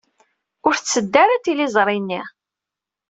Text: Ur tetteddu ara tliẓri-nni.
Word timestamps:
Ur 0.67 0.73
tetteddu 0.75 1.17
ara 1.23 1.43
tliẓri-nni. 1.43 2.21